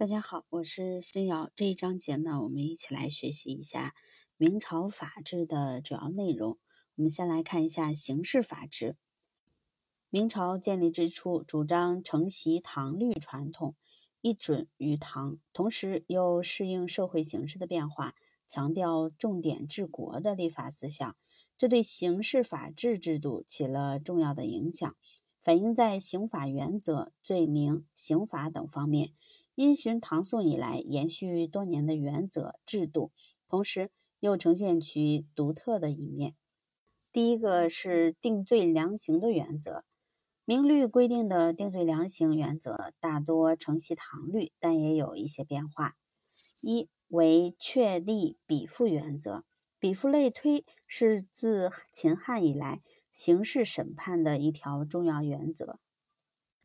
[0.00, 1.50] 大家好，我是新瑶。
[1.54, 3.94] 这一章节呢，我们一起来学习一下
[4.38, 6.56] 明朝法制的主要内容。
[6.94, 8.96] 我们先来看一下刑事法制。
[10.08, 13.74] 明朝建立之初，主张承袭唐律传统，
[14.22, 18.14] 一准于唐，同时又适应社会形势的变化，
[18.48, 21.14] 强调重点治国的立法思想。
[21.58, 24.96] 这对刑事法制制度起了重要的影响，
[25.42, 29.12] 反映在刑法原则、罪名、刑法等方面。
[29.60, 33.12] 因循唐宋以来延续多年的原则制度，
[33.46, 36.34] 同时又呈现其独特的一面。
[37.12, 39.84] 第一个是定罪量刑的原则。
[40.46, 45.98] 明律规定的定罪量刑原则大多承袭唐律，但也有一些变化。
[46.62, 49.44] 一为确立比附原则。
[49.78, 52.80] 比附类推是自秦汉以来
[53.12, 55.78] 刑事审判的一条重要原则，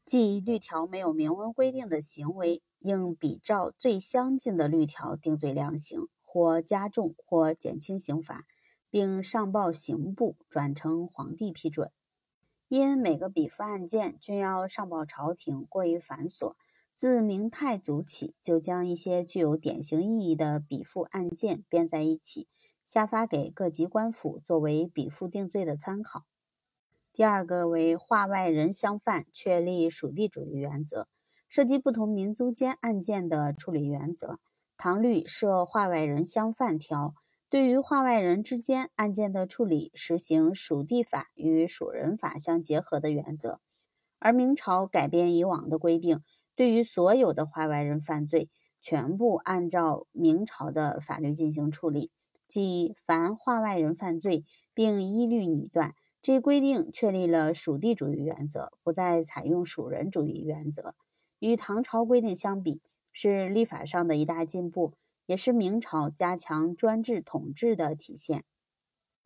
[0.06, 8.46] 即律条没有明文规定的行为，应比照最相近的律条定罪量刑，或加重或减轻刑罚，
[8.92, 11.92] 并上报刑部，转呈皇帝批准。
[12.68, 16.54] 因每个比附案件均要上报朝廷，过于繁琐，
[16.94, 22.48] 自明太祖起，就将一些具有典型意义的比附案件编在一起。
[22.84, 26.26] 下发给各级官府作为比附定罪的参考。
[27.16, 31.08] 第二个为化外人相犯，确立属地主义原则，
[31.48, 34.38] 涉及不同民族间案件的处理原则。
[34.76, 37.14] 唐律设化外人相犯条，
[37.50, 43.62] 对于化外人之间案件的处理，实行属地法与属人法相结合的原则。
[44.20, 46.22] 而明朝改变以往的规定，
[46.54, 48.50] 对于所有的化外人犯罪，
[48.82, 52.12] 全部按照明朝的法律进行处理。
[52.46, 54.44] 即凡化外人犯罪，
[54.74, 55.96] 并一律拟断，
[56.26, 60.96] 这一规定确立了属地主义原则，不再采用属人主义原则。
[61.38, 62.82] 与唐朝规定相比，
[63.14, 64.94] 是立法上的一大进步，
[65.28, 68.44] 也是明朝加强专制统治的体现。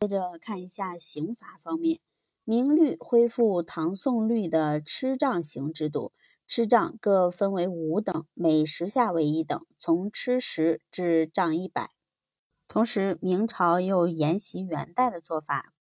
[0.00, 2.00] 接着看一下刑罚方面，
[2.44, 6.12] 明律恢复唐宋律的笞杖刑制度，
[6.46, 11.92] 笞杖各分为五等，每十下为一等，从笞十至杖一百。
[12.68, 15.72] 同时，明朝又沿袭元代的做法，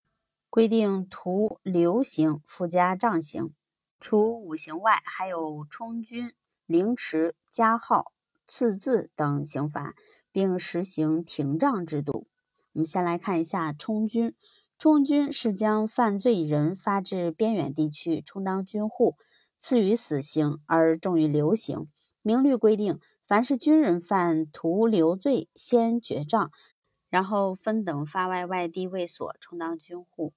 [0.52, 3.54] 规定徒流刑附加杖刑，
[4.00, 6.34] 除五刑外，还有充军、
[6.66, 8.12] 凌迟、加号、
[8.48, 9.94] 赐字等刑罚，
[10.32, 12.26] 并实行廷杖制度。
[12.74, 14.36] 我们先来看一下充军。
[14.80, 19.18] 充军是将犯罪人发至边远地区充当军户，
[19.60, 21.88] 赐予死刑而重于流刑。
[22.24, 26.50] 明律规定，凡是军人犯徒流罪，先绝杖。
[27.10, 30.34] 然后分等发外外地卫所充当军户。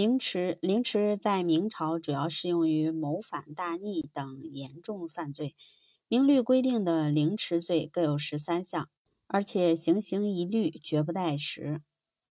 [0.00, 5.54] 凌迟，凌迟在明朝主要适用于谋反、大逆等严重犯罪。
[6.08, 8.88] 明律规定的凌迟罪各有十三项，
[9.26, 11.82] 而且行刑一律，绝不代迟。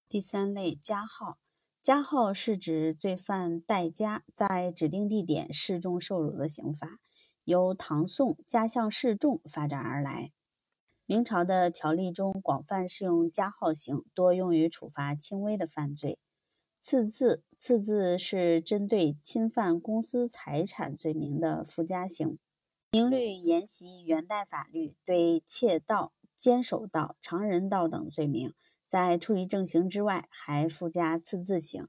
[0.08, 1.38] 第三类加号，
[1.84, 6.98] 加号是指罪犯代加在指定地点示众受辱的刑罚，
[7.44, 10.32] 由唐宋加项示众发展而来。
[11.06, 16.18] 明朝的条例中广泛适用加号刑，多用于处罚轻微的犯罪。
[16.82, 22.40] 次字，次字是针对侵犯公司财产罪名的附加刑。
[22.92, 28.54] 明律沿袭元代法律，对窃盗、监守盗、常人盗等罪名，
[28.88, 31.86] 在处以正刑之外，还附加赐字刑。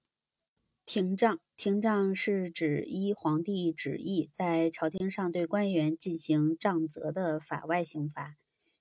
[0.85, 8.37] 廷杖，廷杖是指依皇帝旨意，在朝廷上对官员进行杖责的法外刑罚。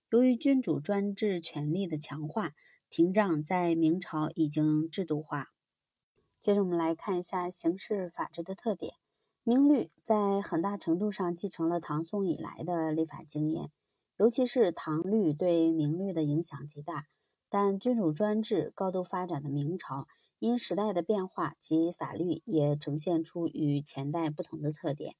[0.09, 2.53] 由于君主专制权力的强化，
[2.89, 5.49] 廷杖在明朝已经制度化。
[6.39, 8.93] 接着我们来看一下刑事法治的特点。
[9.43, 13.71] 明律在很大程度上继承了唐宋以来的立法经验，
[14.17, 17.07] 尤其是唐律对明律的影响极大。
[17.49, 20.07] 但君主专制高度发展的明朝，
[20.37, 25.15] 因时代的变化及法律也呈现出与前代不同的特点。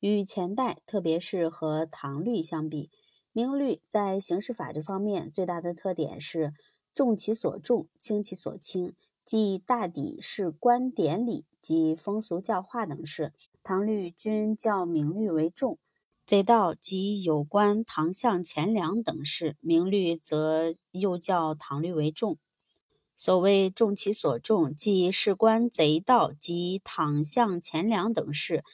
[0.00, 2.90] 与前代，特别是和唐律相比，
[3.32, 6.54] 明律在刑事法治方面最大的特点是
[6.94, 8.94] 重其所重，轻其所轻，
[9.24, 13.32] 即大抵是官典礼及风俗教化等事，
[13.62, 15.76] 唐律均较明律为重；
[16.26, 22.38] 贼盗及有关唐相钱粮等事，明律则又较唐律为重。
[23.14, 28.64] 所谓重其所重，即事关贼盗及唐相钱粮等事。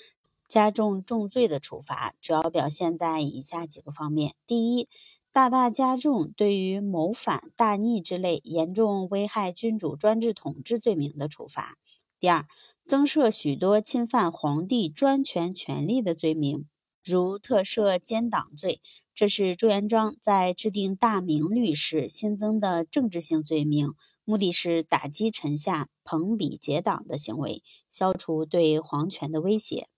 [0.48, 4.88] 加重重罪的处罚，主要表现在以下几个方面：第一，
[5.36, 11.74] 大大加重对于谋反、大逆之类严重危害君主专制统治罪名的处罚；
[12.18, 12.46] 第二，
[12.86, 16.64] 增设许多侵犯皇帝专权权力的罪名，
[17.04, 18.80] 如特赦奸党罪、
[19.14, 23.92] 这是朱元璋在制定大明律时新增的政治性罪名，
[24.24, 29.90] 目的是打击臣下朋比结党的行为，消除对皇权的威胁。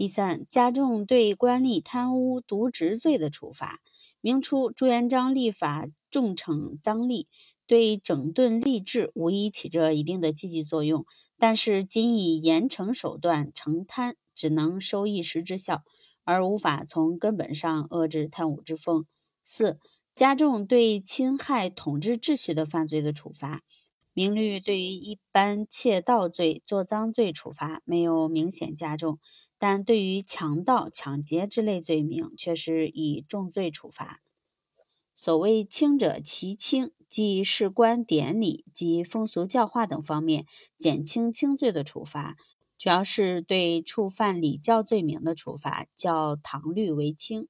[0.00, 3.80] 第三，加重对官吏贪污渎职罪的处罚。
[4.22, 7.26] 明初朱元璋立法重惩赃吏，
[7.66, 11.04] 对整顿吏治无疑起着一定的积极作用，
[11.36, 15.82] 但是仅以严惩手段惩贪，只能收一时之效。
[16.24, 19.04] 而无法从根本上遏制贪污之风。
[19.44, 19.78] 四、
[20.14, 23.60] 加重对侵害统治秩序的犯罪的处罚。
[24.14, 29.18] 明律对于一般窃盗罪、作赃罪处罚没有明显加重，
[29.60, 34.22] 但对于强盗、抢劫之类罪名却是以重罪处罚。
[35.14, 40.46] 所谓轻者其轻，即事关典礼及风俗教化等方面
[40.78, 42.38] 减轻轻罪的处罚。
[42.78, 47.46] 主要是对触犯礼教罪名的处罚，较唐律为轻。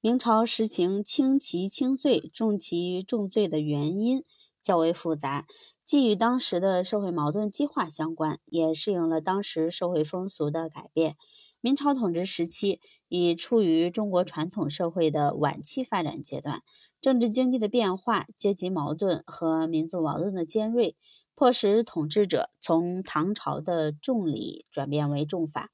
[0.00, 4.24] 明朝实行轻其轻罪、重其重罪的原因
[4.62, 5.46] 较为复杂，
[5.92, 11.18] 既与当时的社会矛盾激化相关，也适应了当时社会风俗的改变。
[11.60, 16.62] 明朝统治时期已处于中国传统社会的晚期发展阶段，
[17.02, 20.96] 政治经济的变化、阶级矛盾和民族矛盾的尖锐。
[21.34, 25.72] 迫使统治者从唐朝的重礼转变为重法，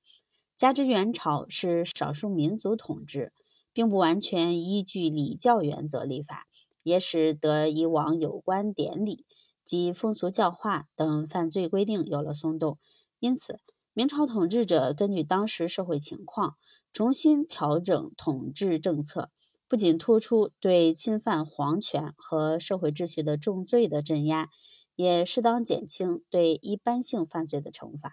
[0.56, 3.32] 加之元朝是少数民族统治，
[3.72, 6.48] 并不完全依据礼教原则立法，
[6.82, 9.24] 也使得以往有关典礼
[9.68, 12.78] 及风俗教化等犯罪规定有了松动。
[13.18, 13.60] 因此，
[13.92, 16.54] 明朝统治者根据当时社会情况，
[16.90, 19.28] 重新调整统治政策，
[19.68, 24.48] 不仅突出对侵犯皇权和社会秩序的重罪的镇压。
[24.96, 28.12] 也适当减轻对一般性犯罪的惩罚，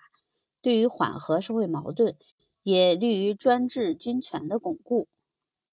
[0.62, 2.16] 对于缓和社会矛盾，
[2.62, 5.08] 也利于专制军权的巩固。